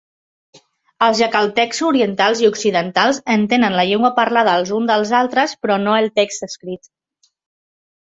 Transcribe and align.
Els 1.07 1.17
jakalteks 1.23 1.81
orientals 1.89 2.41
i 2.45 2.47
occidentals 2.51 3.19
entenen 3.33 3.75
la 3.81 3.85
llengua 3.89 4.11
parlada 4.21 4.55
els 4.61 4.71
uns 4.79 4.89
dels 4.93 5.13
altres, 5.19 5.53
però 5.67 5.77
no 5.83 5.95
el 5.99 6.09
text 6.21 6.47
escrit. 6.49 6.91